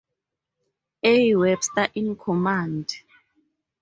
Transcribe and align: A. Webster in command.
A. 1.03 1.35
Webster 1.35 1.89
in 1.93 2.15
command. 2.15 2.91